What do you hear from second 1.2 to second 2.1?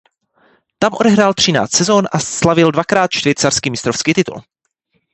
třináct sezón